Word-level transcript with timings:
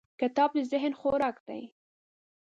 کتاب 0.21 0.49
د 0.55 0.59
ذهن 0.71 0.93
خوراک 0.99 1.37
دی. 1.47 1.63